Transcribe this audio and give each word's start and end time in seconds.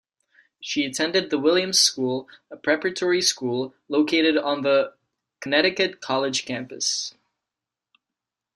She 0.59 0.83
attended 0.83 1.29
the 1.29 1.37
Williams 1.37 1.77
School, 1.77 2.27
a 2.49 2.57
preparatory 2.57 3.21
school, 3.21 3.75
located 3.87 4.35
on 4.35 4.63
the 4.63 4.95
Connecticut 5.41 6.01
College 6.01 6.43
campus. 6.43 7.13